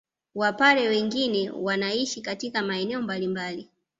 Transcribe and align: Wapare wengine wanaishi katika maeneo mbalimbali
Wapare 0.35 0.87
wengine 0.87 1.51
wanaishi 1.51 2.21
katika 2.21 2.61
maeneo 2.61 3.01
mbalimbali 3.01 3.69